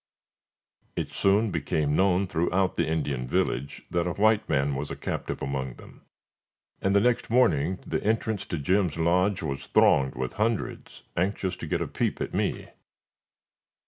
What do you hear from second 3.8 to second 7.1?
that a white man was a captive among them, and the